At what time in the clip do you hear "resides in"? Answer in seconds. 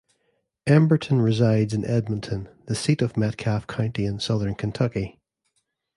1.23-1.85